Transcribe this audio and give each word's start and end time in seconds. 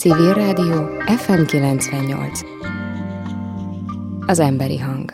Civil 0.00 0.32
Rádió 0.32 0.86
FM 1.16 1.44
98 1.44 2.40
Az 4.26 4.38
emberi 4.38 4.78
hang 4.78 5.12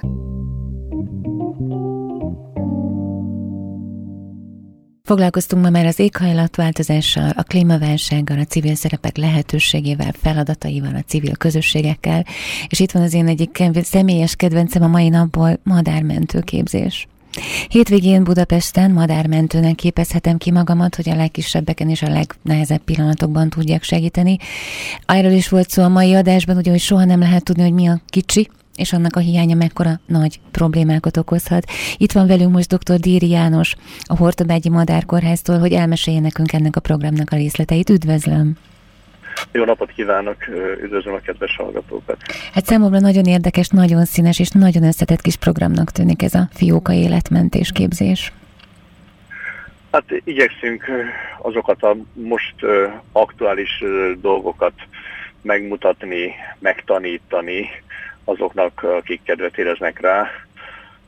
Foglalkoztunk 5.03 5.63
ma 5.63 5.71
már 5.71 5.87
az 5.87 5.99
éghajlatváltozással, 5.99 7.31
a 7.37 7.43
klímaválsággal, 7.43 8.39
a 8.39 8.45
civil 8.45 8.75
szerepek 8.75 9.17
lehetőségével, 9.17 10.13
feladataival, 10.13 10.95
a 10.95 11.03
civil 11.07 11.37
közösségekkel, 11.37 12.25
és 12.69 12.81
itt 12.81 12.91
van 12.91 13.03
az 13.03 13.15
én 13.15 13.27
egyik 13.27 13.63
személyes 13.83 14.37
kedvencem 14.37 14.83
a 14.83 14.89
mai 14.89 15.09
napból, 15.09 15.61
madármentő 15.63 16.41
képzés. 16.41 17.09
Hétvégén 17.69 18.25
Budapesten 18.25 18.91
madármentőnek 18.91 19.75
képezhetem 19.75 20.37
ki 20.37 20.51
magamat, 20.51 20.95
hogy 20.95 21.09
a 21.09 21.15
legkisebbeken 21.15 21.91
és 21.91 22.03
a 22.03 22.09
legnehezebb 22.09 22.83
pillanatokban 22.85 23.51
tudjak 23.51 23.83
segíteni. 23.83 24.37
Erről 25.07 25.33
is 25.33 25.49
volt 25.49 25.71
szó 25.71 25.83
a 25.83 25.89
mai 25.89 26.15
adásban, 26.15 26.57
ugye, 26.57 26.71
hogy 26.71 26.81
soha 26.81 27.05
nem 27.05 27.21
lehet 27.21 27.45
tudni, 27.45 27.63
hogy 27.63 27.73
mi 27.73 27.87
a 27.87 28.01
kicsi, 28.07 28.49
és 28.77 28.93
annak 28.93 29.17
a 29.17 29.21
hiánya 29.21 29.55
mekkora 29.55 30.01
nagy 30.07 30.41
problémákat 30.51 31.17
okozhat. 31.17 31.65
Itt 31.97 32.13
van 32.13 32.27
velünk 32.27 32.53
most 32.53 32.75
dr. 32.75 32.99
Díri 32.99 33.29
János, 33.29 33.77
a 34.03 34.17
Hortobágyi 34.17 34.69
Madárkórháztól, 34.69 35.59
hogy 35.59 35.73
elmesélje 35.73 36.21
nekünk 36.21 36.53
ennek 36.53 36.77
a 36.77 36.81
programnak 36.81 37.31
a 37.31 37.37
részleteit. 37.37 37.91
Üdvözlöm! 37.91 38.57
Jó 39.53 39.65
napot 39.65 39.93
kívánok, 39.93 40.49
üdvözlöm 40.83 41.15
a 41.15 41.19
kedves 41.19 41.57
hallgatókat. 41.57 42.17
Hát 42.53 42.65
számomra 42.65 42.99
nagyon 42.99 43.25
érdekes, 43.25 43.69
nagyon 43.69 44.05
színes 44.05 44.39
és 44.39 44.49
nagyon 44.49 44.83
összetett 44.83 45.21
kis 45.21 45.37
programnak 45.37 45.91
tűnik 45.91 46.23
ez 46.23 46.35
a 46.35 46.49
fióka 46.53 46.93
életmentés 46.93 47.73
képzés. 47.73 48.33
Hát 49.93 50.05
igyekszünk 50.25 50.85
azokat 51.39 51.83
a 51.83 51.97
most 52.13 52.55
aktuális 53.13 53.85
dolgokat 54.21 54.73
megmutatni, 55.43 56.35
megtanítani 56.59 57.69
azoknak, 58.25 58.83
akik 58.83 59.23
kedvet 59.23 59.59
éreznek 59.59 60.01
rá, 60.01 60.31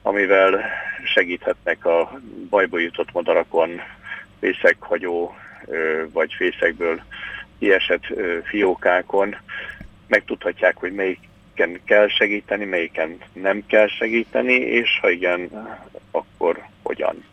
amivel 0.02 0.60
segíthetnek 1.04 1.86
a 1.86 2.20
bajba 2.50 2.78
jutott 2.78 3.12
madarakon, 3.12 3.70
fészekhagyó 4.40 5.34
vagy 6.12 6.32
fészekből 6.36 7.00
kiesett 7.58 8.04
fiókákon 8.44 9.36
megtudhatják, 10.06 10.76
hogy 10.76 10.92
melyiken 10.92 11.80
kell 11.84 12.08
segíteni, 12.08 12.64
melyiken 12.64 13.16
nem 13.32 13.62
kell 13.66 13.86
segíteni, 13.86 14.52
és 14.52 14.98
ha 15.00 15.10
igen, 15.10 15.48
akkor 16.10 16.64
hogyan. 16.82 17.24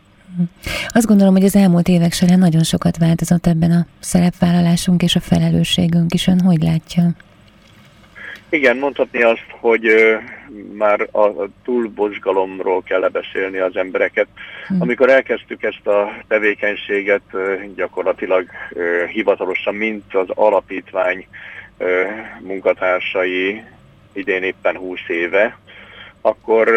Azt 0.88 1.06
gondolom, 1.06 1.34
hogy 1.34 1.44
az 1.44 1.56
elmúlt 1.56 1.88
évek 1.88 2.12
során 2.12 2.38
nagyon 2.38 2.62
sokat 2.62 2.96
változott 2.96 3.46
ebben 3.46 3.70
a 3.70 3.86
szerepvállalásunk 3.98 5.02
és 5.02 5.16
a 5.16 5.20
felelősségünk 5.20 6.14
is. 6.14 6.26
Ön 6.26 6.40
hogy 6.40 6.62
látja? 6.62 7.10
Igen, 8.56 8.76
mondhatni 8.76 9.22
azt, 9.22 9.46
hogy 9.60 10.16
már 10.72 11.00
a 11.12 11.48
túlbozgalomról 11.64 12.82
kell 12.82 13.08
beszélni 13.08 13.58
az 13.58 13.76
embereket. 13.76 14.26
Hm. 14.66 14.74
Amikor 14.80 15.10
elkezdtük 15.10 15.62
ezt 15.62 15.86
a 15.86 16.12
tevékenységet 16.28 17.22
gyakorlatilag 17.74 18.46
hivatalosan, 19.12 19.74
mint 19.74 20.14
az 20.14 20.28
alapítvány 20.34 21.26
munkatársai 22.40 23.62
idén 24.12 24.42
éppen 24.42 24.76
20 24.76 24.98
éve, 25.08 25.58
akkor 26.20 26.68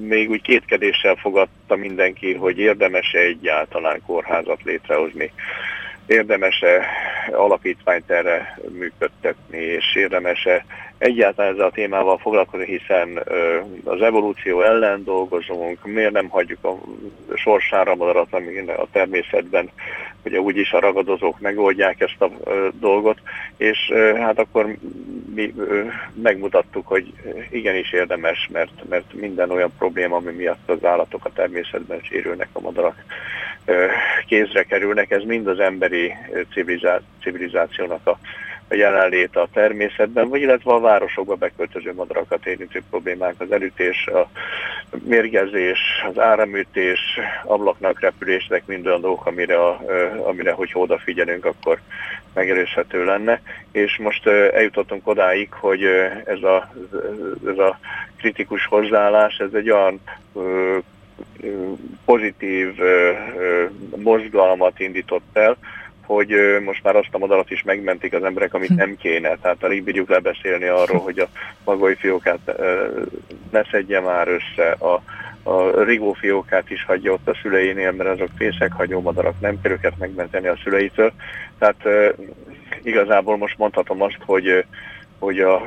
még 0.00 0.30
úgy 0.30 0.42
kétkedéssel 0.42 1.14
fogadta 1.14 1.76
mindenki, 1.76 2.34
hogy 2.34 2.58
érdemes-e 2.58 3.18
egyáltalán 3.18 4.00
kórházat 4.06 4.62
létrehozni 4.62 5.32
érdemes-e 6.08 6.86
alapítványt 7.32 8.10
erre 8.10 8.58
működtetni, 8.78 9.58
és 9.58 9.94
érdemes-e 9.94 10.64
egyáltalán 10.98 11.52
ezzel 11.52 11.66
a 11.66 11.70
témával 11.70 12.18
foglalkozni, 12.18 12.66
hiszen 12.66 13.22
az 13.84 14.02
evolúció 14.02 14.62
ellen 14.62 15.04
dolgozunk, 15.04 15.84
miért 15.84 16.12
nem 16.12 16.28
hagyjuk 16.28 16.64
a 16.64 16.78
sorsára 17.34 17.94
madarat, 17.94 18.28
amíg 18.30 18.68
a 18.68 18.88
természetben, 18.92 19.70
ugye 20.24 20.40
úgyis 20.40 20.72
a 20.72 20.80
ragadozók 20.80 21.40
megoldják 21.40 22.00
ezt 22.00 22.20
a 22.22 22.30
dolgot, 22.80 23.18
és 23.56 23.92
hát 24.16 24.38
akkor 24.38 24.76
mi 25.34 25.54
megmutattuk, 26.22 26.86
hogy 26.86 27.12
igenis 27.50 27.92
érdemes, 27.92 28.48
mert, 28.52 28.88
mert 28.88 29.12
minden 29.12 29.50
olyan 29.50 29.72
probléma, 29.78 30.16
ami 30.16 30.32
miatt 30.32 30.70
az 30.70 30.84
állatok 30.84 31.24
a 31.24 31.32
természetben 31.34 32.00
sérülnek, 32.02 32.48
a 32.52 32.60
madarak 32.60 33.04
kézre 34.26 34.62
kerülnek, 34.62 35.10
ez 35.10 35.22
mind 35.22 35.46
az 35.46 35.58
emberi 35.58 36.12
civilizációnak 37.22 38.06
a 38.06 38.18
jelenléte 38.74 39.40
a 39.40 39.48
természetben, 39.52 40.28
vagy 40.28 40.40
illetve 40.40 40.72
a 40.72 40.80
városokba 40.80 41.34
beköltöző 41.34 41.94
madarakat 41.94 42.46
érintő 42.46 42.82
problémák, 42.90 43.34
az 43.38 43.52
elütés, 43.52 44.06
a 44.06 44.28
mérgezés, 45.04 45.78
az 46.08 46.18
áramütés, 46.18 47.00
ablaknak 47.44 48.00
repülés, 48.00 48.48
mind 48.66 48.86
olyan 48.86 49.00
dolgok, 49.00 49.26
amire, 49.26 49.58
a, 49.58 49.80
amire 50.28 50.52
hogyha 50.52 50.78
odafigyelünk, 50.80 51.44
akkor 51.44 51.80
megerőshető 52.34 53.04
lenne. 53.04 53.40
És 53.72 53.98
most 53.98 54.26
eljutottunk 54.26 55.06
odáig, 55.08 55.52
hogy 55.52 55.84
ez 56.24 56.42
a, 56.42 56.72
ez 57.46 57.58
a 57.58 57.78
kritikus 58.16 58.66
hozzáállás, 58.66 59.36
ez 59.36 59.52
egy 59.52 59.70
olyan 59.70 60.00
pozitív 62.04 62.74
mozgalmat 63.96 64.80
indított 64.80 65.26
el, 65.32 65.56
hogy 66.06 66.34
most 66.64 66.82
már 66.82 66.96
azt 66.96 67.08
a 67.10 67.18
madarat 67.18 67.50
is 67.50 67.62
megmentik 67.62 68.12
az 68.12 68.24
emberek, 68.24 68.54
amit 68.54 68.76
nem 68.76 68.96
kéne. 68.96 69.36
Tehát 69.36 69.64
alig 69.64 69.84
bírjuk 69.84 70.08
lebeszélni 70.08 70.66
arról, 70.66 71.00
hogy 71.00 71.18
a 71.18 71.28
magai 71.64 71.94
fiókát 71.94 72.60
ne 73.50 73.64
szedje 73.70 74.00
már 74.00 74.28
össze, 74.28 74.70
a, 74.70 75.02
a 75.50 75.82
rigó 75.82 76.12
fiókát 76.12 76.70
is 76.70 76.84
hagyja 76.84 77.12
ott 77.12 77.28
a 77.28 77.38
szüleinél, 77.42 77.92
mert 77.92 78.10
azok 78.10 78.28
fészekhagyó 78.36 79.00
madarak, 79.00 79.40
nem 79.40 79.60
kell 79.60 79.72
őket 79.72 79.98
megmenteni 79.98 80.46
a 80.46 80.58
szüleitől. 80.62 81.12
Tehát 81.58 82.14
igazából 82.82 83.36
most 83.36 83.58
mondhatom 83.58 84.02
azt, 84.02 84.18
hogy 84.24 84.64
hogy 85.18 85.40
a 85.40 85.62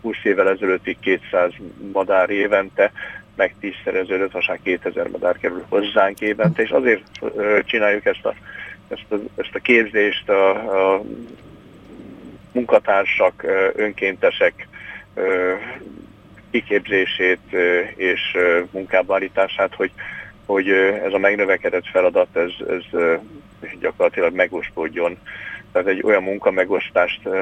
20 0.00 0.16
évvel 0.22 0.48
ezelőtti 0.48 0.96
200 1.00 1.52
madár 1.92 2.30
évente 2.30 2.92
meg 3.36 3.54
tízszereződött, 3.60 4.32
most 4.32 4.48
már 4.48 4.58
2000 4.62 5.08
madár 5.08 5.38
kerül 5.38 5.64
hozzánk 5.68 6.20
évente, 6.20 6.62
és 6.62 6.70
azért 6.70 7.02
csináljuk 7.64 8.04
ezt 8.04 8.24
a 8.24 8.34
ezt 8.90 9.12
a, 9.12 9.16
ezt 9.36 9.54
a 9.54 9.58
képzést 9.58 10.28
a, 10.28 10.50
a 10.94 11.02
munkatársak, 12.52 13.44
önkéntesek 13.74 14.68
kiképzését 16.50 17.52
és 17.96 18.36
munkába 18.70 19.14
állítását, 19.14 19.74
hogy, 19.74 19.90
hogy 20.46 20.68
ez 21.04 21.12
a 21.12 21.18
megnövekedett 21.18 21.86
feladat 21.86 22.36
ez, 22.36 22.50
ez 22.68 23.00
gyakorlatilag 23.80 24.34
megosztódjon 24.34 25.18
tehát 25.72 25.88
egy 25.88 26.02
olyan 26.04 26.22
munkamegosztást 26.22 27.20
ö, 27.24 27.40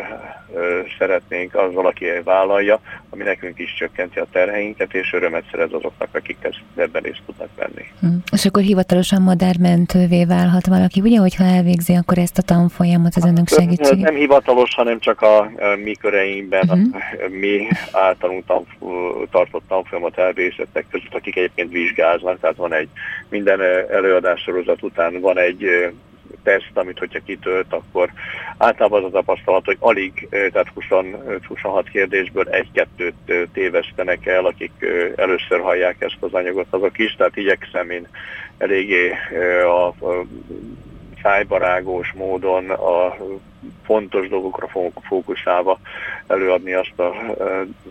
ö, 0.55 0.81
szeretnénk, 0.99 1.55
az 1.55 1.72
valaki 1.72 2.05
vállalja, 2.25 2.81
ami 3.11 3.22
nekünk 3.22 3.59
is 3.59 3.75
csökkenti 3.75 4.19
a 4.19 4.27
terheinket, 4.33 4.94
és 4.94 5.12
örömet 5.12 5.44
szerez 5.50 5.72
azoknak, 5.72 6.09
akik 6.12 6.37
ebben 6.77 7.03
részt 7.03 7.22
tudnak 7.27 7.49
venni. 7.56 7.87
Hm. 8.00 8.06
És 8.33 8.47
akkor 8.47 8.62
hivatalosan 8.62 9.22
madármentővé 9.22 10.25
válhat 10.25 10.67
valaki, 10.67 11.00
ugye, 11.00 11.19
hogyha 11.19 11.44
elvégzi 11.44 11.94
akkor 11.94 12.19
ezt 12.19 12.38
a 12.38 12.43
tanfolyamot 12.43 13.15
az 13.15 13.25
önök 13.25 13.49
hát, 13.49 13.59
segítség? 13.59 13.99
Nem 13.99 14.15
hivatalos, 14.15 14.75
hanem 14.75 14.99
csak 14.99 15.22
a, 15.22 15.38
a 15.38 15.50
mi 15.83 15.94
köreinkben, 15.94 16.62
uh-huh. 16.62 17.38
mi 17.41 17.67
általunk 17.93 18.47
tanf, 18.47 18.69
tartott 19.31 19.62
tanfolyamat 19.69 20.19
elvégzettek 20.19 20.87
között, 20.91 21.15
akik 21.15 21.37
egyébként 21.37 21.72
vizsgáznak, 21.72 22.41
tehát 22.41 22.56
van 22.56 22.75
egy 22.75 22.88
minden 23.28 23.61
előadássorozat 23.91 24.83
után 24.83 25.21
van 25.21 25.38
egy 25.38 25.91
teszt, 26.43 26.70
amit 26.75 26.99
hogyha 26.99 27.19
kitölt, 27.25 27.73
akkor 27.73 28.12
általában 28.56 29.05
az 29.05 29.14
a 29.14 29.17
tapasztalat, 29.17 29.64
hogy 29.64 29.76
alig, 29.81 30.29
tehát 30.31 30.73
20, 30.75 30.85
26 31.46 31.88
kérdésből 31.88 32.49
egy-kettőt 32.49 33.49
tévesztenek 33.52 34.26
el, 34.26 34.44
akik 34.44 34.73
először 35.17 35.61
hallják 35.61 35.96
ezt 35.99 36.17
az 36.20 36.32
anyagot, 36.35 36.67
azok 36.70 36.99
is, 36.99 37.14
tehát 37.14 37.37
igyekszem 37.37 37.90
én 37.90 38.08
eléggé 38.58 39.12
a, 39.64 39.87
a 39.87 40.25
szájbarágós 41.29 42.13
módon 42.13 42.71
a 42.71 43.17
fontos 43.85 44.29
dolgokra 44.29 44.69
fókuszálva 45.09 45.79
előadni 46.27 46.73
azt 46.73 46.99
az 46.99 47.15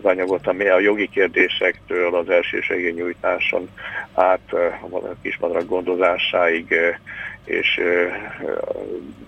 anyagot, 0.02 0.46
ami 0.46 0.68
a 0.68 0.78
jogi 0.78 1.08
kérdésektől 1.08 2.14
az 2.14 2.26
nyújtáson 2.94 3.70
át 4.14 4.52
a 4.90 5.14
kismadarak 5.22 5.66
gondozásáig 5.66 6.74
és 7.44 7.80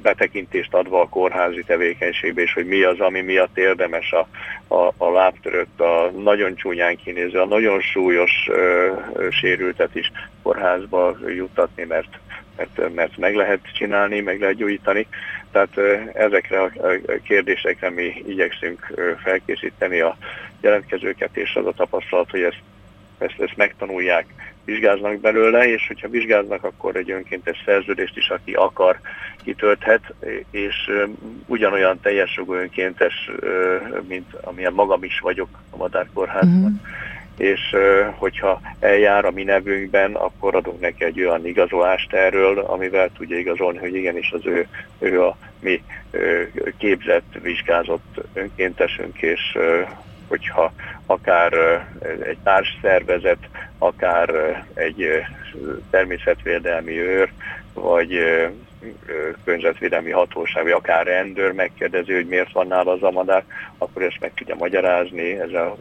betekintést 0.03 0.75
adva 0.75 1.01
a 1.01 1.09
kórházi 1.09 1.63
tevékenységbe, 1.63 2.43
és 2.43 2.53
hogy 2.53 2.67
mi 2.67 2.83
az, 2.83 3.01
ami 3.01 3.21
miatt 3.21 3.59
érdemes 3.59 4.13
a, 4.13 4.27
a, 4.75 4.93
a 4.97 5.11
lábtörött, 5.11 5.81
a 5.81 6.11
nagyon 6.11 6.55
csúnyán 6.55 6.97
kinéző, 6.97 7.39
a 7.41 7.47
nagyon 7.47 7.81
súlyos 7.81 8.49
ö, 8.49 8.91
sérültet 9.31 9.95
is 9.95 10.13
kórházba 10.43 11.17
juttatni, 11.27 11.85
mert 11.85 12.19
mert, 12.61 12.95
mert 12.95 13.17
meg 13.17 13.35
lehet 13.35 13.61
csinálni, 13.73 14.21
meg 14.21 14.41
lehet 14.41 14.57
gyújtani. 14.57 15.07
Tehát 15.53 15.77
ezekre 16.15 16.61
a 16.61 16.71
kérdésekre 17.23 17.91
mi 17.91 18.23
igyekszünk 18.27 18.93
felkészíteni 19.23 20.01
a 20.01 20.17
jelentkezőket, 20.61 21.37
és 21.37 21.55
az 21.55 21.67
a 21.67 21.73
tapasztalat, 21.73 22.31
hogy 22.31 22.43
ezt, 22.43 22.63
ezt, 23.19 23.41
ezt 23.41 23.57
megtanulják, 23.57 24.27
vizsgáznak 24.65 25.21
belőle, 25.21 25.69
és 25.73 25.87
hogyha 25.87 26.09
vizsgáznak, 26.09 26.65
akkor 26.65 26.97
egy 26.97 27.11
önkéntes 27.11 27.63
szerződést 27.65 28.17
is, 28.17 28.29
aki 28.29 28.53
akar, 28.53 29.01
kitölthet, 29.45 30.15
és 30.51 30.91
ugyanolyan 31.47 32.01
teljes 32.01 32.37
jogú 32.37 32.55
önkéntes, 32.55 33.31
mint 34.09 34.35
amilyen 34.35 34.73
magam 34.73 35.05
is 35.05 35.21
vagyok 35.21 35.49
a 35.71 35.77
Madárkórházban. 35.77 36.81
Uh-huh 36.83 37.09
és 37.41 37.77
hogyha 38.17 38.61
eljár 38.81 39.25
a 39.25 39.31
mi 39.31 39.43
nevünkben, 39.43 40.15
akkor 40.15 40.55
adunk 40.55 40.81
neki 40.81 41.05
egy 41.05 41.21
olyan 41.21 41.47
igazolást 41.47 42.13
erről, 42.13 42.59
amivel 42.59 43.11
tudja 43.17 43.39
igazolni, 43.39 43.79
hogy 43.79 43.95
igenis 43.95 44.31
az 44.33 44.47
ő, 44.47 44.67
ő 44.99 45.23
a 45.23 45.37
mi 45.61 45.83
képzett, 46.79 47.39
vizsgázott 47.43 48.21
önkéntesünk, 48.33 49.23
és 49.23 49.59
hogyha 50.29 50.73
akár 51.07 51.53
egy 52.23 52.39
társszervezet, 52.43 53.49
akár 53.79 54.65
egy 54.75 55.07
természetvédelmi 55.91 56.99
őr, 56.99 57.33
vagy 57.73 58.13
környezetvédelmi 59.45 60.11
hatóság, 60.11 60.63
vagy 60.63 60.73
akár 60.73 61.07
rendőr 61.07 61.53
megkérdezi, 61.53 62.13
hogy 62.13 62.27
miért 62.27 62.53
van 62.53 62.67
nála 62.67 62.93
az 62.93 63.03
a 63.03 63.11
madár, 63.11 63.45
akkor 63.79 64.03
ezt 64.03 64.21
meg 64.21 64.35
tudja 64.35 64.55
magyarázni 64.55 65.31
ezzel, 65.31 65.77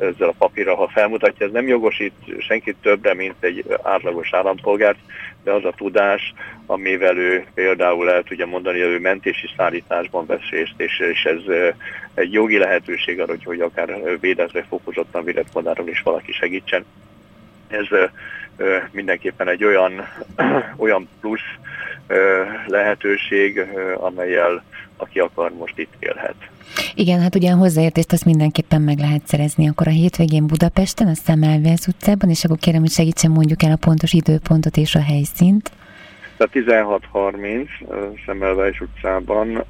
ezzel 0.00 0.28
a 0.28 0.34
papírra. 0.38 0.74
Ha 0.74 0.88
felmutatja, 0.88 1.46
ez 1.46 1.52
nem 1.52 1.68
jogosít 1.68 2.12
senkit 2.38 2.76
többre, 2.82 3.14
mint 3.14 3.34
egy 3.40 3.64
átlagos 3.82 4.32
állampolgárt, 4.32 4.98
de 5.44 5.52
az 5.52 5.64
a 5.64 5.72
tudás, 5.76 6.34
amivel 6.66 7.16
ő 7.16 7.44
például 7.54 8.10
el 8.10 8.22
tudja 8.22 8.46
mondani, 8.46 8.80
hogy 8.80 8.90
ő 8.90 8.98
mentési 8.98 9.48
szállításban 9.56 10.26
vesz 10.26 10.48
részt, 10.50 10.74
és, 10.76 10.98
és 10.98 11.24
ez 11.24 11.40
egy 12.14 12.32
jogi 12.32 12.58
lehetőség 12.58 13.20
arra, 13.20 13.34
hogy, 13.44 13.60
akár 13.60 14.18
védezve 14.20 14.64
fokozottan 14.68 15.24
védett 15.24 15.52
madáron 15.52 15.88
is 15.88 16.00
valaki 16.00 16.32
segítsen. 16.32 16.84
Ez 17.68 17.86
mindenképpen 18.90 19.48
egy 19.48 19.64
olyan, 19.64 19.92
olyan 20.76 21.08
plusz 21.20 21.40
lehetőség, 22.66 23.66
amelyel 23.96 24.62
aki 24.96 25.18
akar, 25.18 25.52
most 25.52 25.78
itt 25.78 25.92
élhet. 25.98 26.34
Igen, 26.94 27.20
hát 27.20 27.34
ugye 27.34 27.50
a 27.50 27.56
hozzáértést 27.56 28.12
azt 28.12 28.24
mindenképpen 28.24 28.82
meg 28.82 28.98
lehet 28.98 29.26
szerezni. 29.26 29.68
Akkor 29.68 29.88
a 29.88 29.90
hétvégén 29.90 30.46
Budapesten, 30.46 31.06
a 31.06 31.14
Szemelvész 31.14 31.86
utcában, 31.86 32.30
és 32.30 32.44
akkor 32.44 32.58
kérem, 32.58 32.80
hogy 32.80 32.90
segítsen 32.90 33.30
mondjuk 33.30 33.62
el 33.62 33.72
a 33.72 33.76
pontos 33.76 34.12
időpontot 34.12 34.76
és 34.76 34.94
a 34.94 35.02
helyszínt. 35.02 35.70
Tehát 36.36 36.86
16.30 37.12 37.68
Szemelvész 38.26 38.80
utcában, 38.80 39.64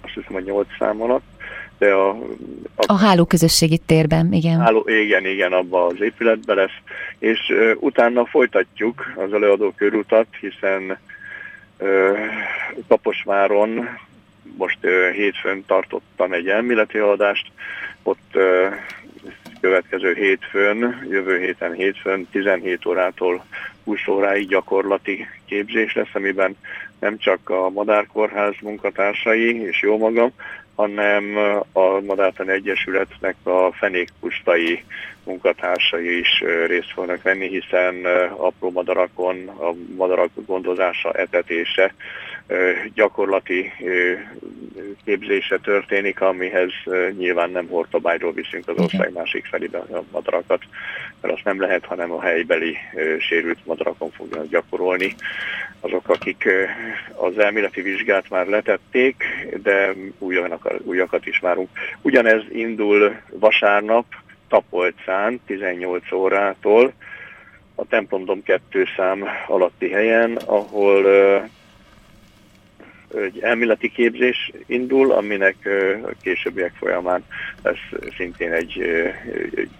azt 0.00 0.14
hiszem 0.14 0.34
a 0.34 0.40
8 0.40 0.66
szám 0.78 1.02
alatt, 1.02 1.24
de 1.78 1.92
a... 1.92 2.08
A, 2.08 2.84
a 2.86 2.96
hálóközösségi 2.96 3.78
térben, 3.78 4.32
igen. 4.32 4.60
Háló, 4.60 4.88
igen, 4.88 5.26
igen, 5.26 5.52
abban 5.52 5.92
az 5.92 6.00
épületben 6.00 6.56
lesz, 6.56 6.78
és 7.18 7.38
uh, 7.48 7.72
utána 7.78 8.26
folytatjuk 8.26 9.12
az 9.16 9.32
előadó 9.32 9.72
körutat, 9.76 10.26
hiszen 10.40 10.98
uh, 11.78 12.18
Kaposváron 12.88 13.88
most 14.56 14.78
uh, 14.82 15.10
hétfőn 15.10 15.64
tartottam 15.66 16.32
egy 16.32 16.48
elméleti 16.48 16.98
adást, 16.98 17.46
ott 18.02 18.30
uh, 18.34 18.74
következő 19.60 20.14
hétfőn, 20.14 21.06
jövő 21.10 21.38
héten 21.38 21.72
hétfőn 21.72 22.28
17 22.30 22.86
órától 22.86 23.44
20 23.84 23.98
óráig 24.08 24.48
gyakorlati 24.48 25.26
képzés 25.46 25.94
lesz, 25.94 26.14
amiben 26.14 26.56
nem 26.98 27.18
csak 27.18 27.50
a 27.50 27.70
Madárkórház 27.70 28.54
munkatársai 28.60 29.62
és 29.62 29.82
jó 29.82 29.98
magam, 29.98 30.32
hanem 30.74 31.36
a 31.72 32.00
Madártani 32.00 32.50
Egyesületnek 32.50 33.36
a 33.42 33.72
fenékpustai 33.72 34.84
munkatársai 35.24 36.18
is 36.18 36.42
részt 36.66 36.92
fognak 36.92 37.22
venni, 37.22 37.48
hiszen 37.48 38.04
apró 38.36 38.70
madarakon 38.70 39.48
a 39.48 39.72
madarak 39.96 40.30
gondozása, 40.34 41.12
etetése 41.12 41.94
gyakorlati 42.94 43.72
képzése 45.04 45.58
történik, 45.58 46.20
amihez 46.20 46.70
nyilván 47.16 47.50
nem 47.50 47.66
hortobágyról 47.66 48.32
viszünk 48.32 48.68
az 48.68 48.78
ország 48.78 49.12
másik 49.12 49.46
felébe 49.46 49.78
a 49.78 50.02
madarakat, 50.12 50.62
mert 51.20 51.34
azt 51.34 51.44
nem 51.44 51.60
lehet, 51.60 51.84
hanem 51.84 52.12
a 52.12 52.22
helybeli 52.22 52.76
sérült 53.18 53.58
madarakon 53.64 54.10
fognak 54.10 54.48
gyakorolni. 54.48 55.14
Azok, 55.80 56.08
akik 56.08 56.48
az 57.16 57.38
elméleti 57.38 57.80
vizsgát 57.80 58.30
már 58.30 58.46
letették, 58.46 59.24
de 59.62 59.94
újakat 60.84 61.26
is 61.26 61.38
várunk. 61.38 61.68
Ugyanez 62.02 62.42
indul 62.52 63.16
vasárnap, 63.30 64.04
Tapolcán 64.54 65.40
18 65.46 66.12
órától, 66.12 66.92
a 67.74 67.86
templomdom 67.86 68.42
2 68.42 68.84
szám 68.96 69.24
alatti 69.46 69.90
helyen, 69.90 70.36
ahol 70.36 71.06
egy 73.14 73.38
elméleti 73.40 73.90
képzés 73.90 74.52
indul, 74.66 75.12
aminek 75.12 75.56
a 76.04 76.12
későbbiek 76.22 76.72
folyamán 76.78 77.24
lesz 77.62 78.12
szintén 78.16 78.52
egy 78.52 78.82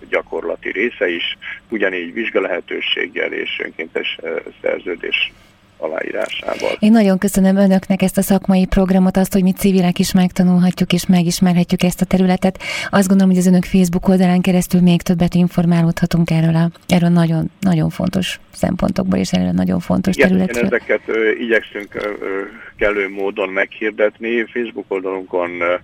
gyakorlati 0.08 0.70
része 0.70 1.08
is, 1.08 1.38
ugyanígy 1.68 2.12
vizsgalehetőséggel 2.12 3.32
és 3.32 3.60
önkéntes 3.64 4.18
szerződés 4.62 5.32
aláírásával. 5.78 6.76
Én 6.78 6.90
nagyon 6.92 7.18
köszönöm 7.18 7.56
önöknek 7.56 8.02
ezt 8.02 8.18
a 8.18 8.22
szakmai 8.22 8.66
programot, 8.66 9.16
azt, 9.16 9.32
hogy 9.32 9.42
mi 9.42 9.52
civilek 9.52 9.98
is 9.98 10.12
megtanulhatjuk 10.12 10.92
és 10.92 11.06
megismerhetjük 11.06 11.82
ezt 11.82 12.00
a 12.00 12.04
területet. 12.04 12.62
Azt 12.90 13.08
gondolom, 13.08 13.32
hogy 13.32 13.40
az 13.40 13.46
önök 13.46 13.64
Facebook 13.64 14.08
oldalán 14.08 14.40
keresztül 14.40 14.80
még 14.80 15.02
többet 15.02 15.34
informálódhatunk 15.34 16.30
erről 16.30 16.54
a 16.54 16.70
erről 16.88 17.08
nagyon, 17.08 17.50
nagyon 17.60 17.90
fontos 17.90 18.40
szempontokból, 18.52 19.18
és 19.18 19.32
erről 19.32 19.50
nagyon 19.50 19.80
fontos 19.80 20.16
Igen, 20.16 20.28
területről. 20.28 20.64
ezeket 20.64 21.00
ö, 21.06 21.30
igyekszünk 21.30 21.94
ö, 21.94 22.08
kellő 22.76 23.10
módon 23.10 23.48
meghirdetni 23.48 24.44
Facebook 24.52 24.84
oldalunkon, 24.88 25.60
ö, 25.60 25.74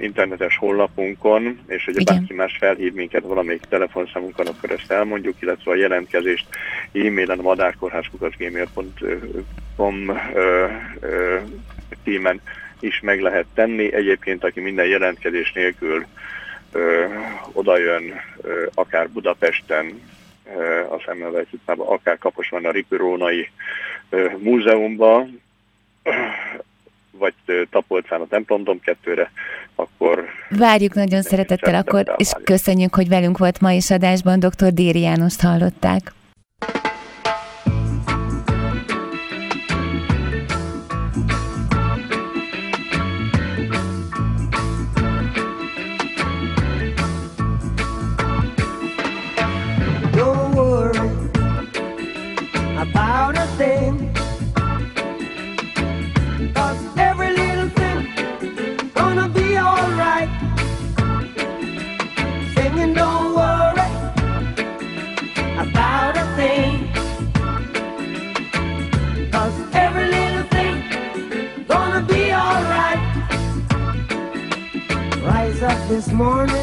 internetes 0.00 0.56
honlapunkon, 0.56 1.60
és 1.66 1.84
hogyha 1.84 2.12
bárki 2.12 2.34
más 2.34 2.56
felhív 2.58 2.92
minket 2.92 3.22
valamelyik 3.22 3.64
telefonszámunkon, 3.68 4.46
akkor 4.46 4.70
ezt 4.70 4.90
elmondjuk, 4.90 5.36
illetve 5.40 5.70
a 5.70 5.76
jelentkezést 5.76 6.46
e-mailen 6.92 7.38
a 7.38 7.42
madárkórházkukacgmail.com 7.42 10.20
címen 12.04 12.40
is 12.80 13.00
meg 13.00 13.20
lehet 13.20 13.46
tenni. 13.54 13.94
Egyébként, 13.94 14.44
aki 14.44 14.60
minden 14.60 14.86
jelentkezés 14.86 15.52
nélkül 15.52 16.06
ö, 16.72 17.04
odajön, 17.52 18.02
ö, 18.40 18.66
akár 18.74 19.10
Budapesten, 19.10 20.00
ö, 20.56 20.80
a 20.80 21.02
Szemmelweis 21.06 21.52
utcában, 21.52 21.86
akár 21.86 22.18
Kaposván 22.18 22.64
a 22.64 22.70
Ripirónai 22.70 23.50
múzeumba, 24.38 25.26
vagy 27.22 27.68
Tapolcán 27.70 28.20
a 28.20 28.26
templomdom 28.26 28.80
kettőre, 28.80 29.30
akkor... 29.74 30.24
Várjuk 30.48 30.94
nagyon 30.94 31.22
szeretettel 31.22 31.74
akkor, 31.74 32.14
és 32.16 32.32
köszönjük, 32.44 32.94
hogy 32.94 33.08
velünk 33.08 33.38
volt 33.38 33.60
ma 33.60 33.72
is 33.72 33.90
adásban, 33.90 34.38
dr. 34.38 34.72
Déri 34.72 35.00
Jánost 35.00 35.40
hallották. 35.40 36.12
about 65.82 66.16
a 66.16 66.26
thing. 66.38 66.74
Cause 69.32 69.56
every 69.74 70.06
little 70.16 70.46
thing 70.54 70.76
gonna 71.66 72.02
be 72.14 72.22
alright. 72.32 73.02
Rise 75.26 75.60
up 75.70 75.80
this 75.88 76.08
morning. 76.12 76.61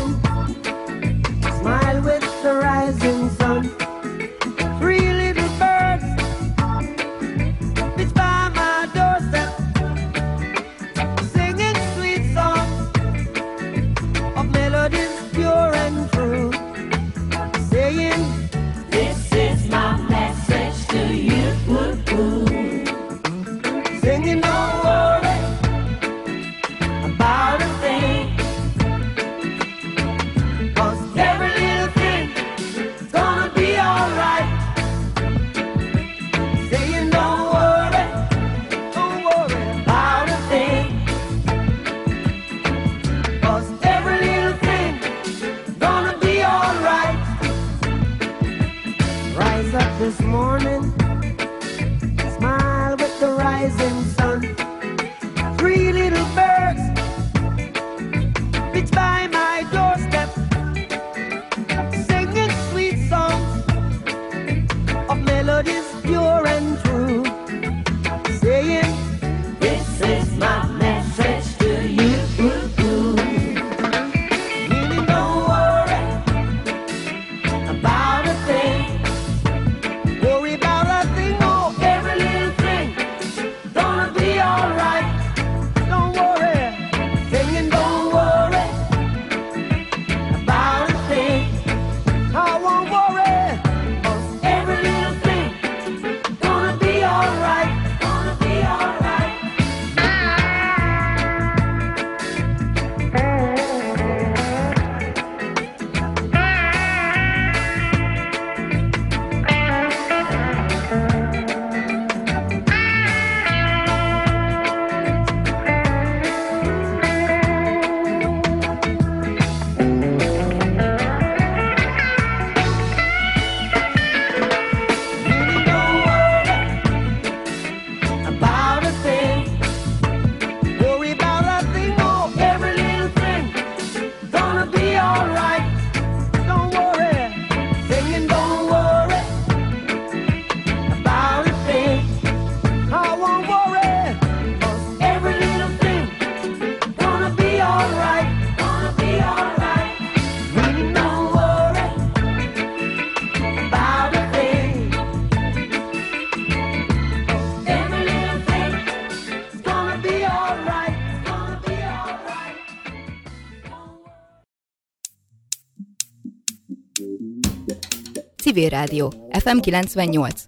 Civil 168.60 168.72
Rádió, 168.72 169.10
FM 169.32 169.60
98. 169.62 170.48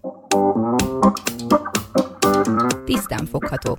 Tisztán 2.84 3.26
fogható. 3.26 3.78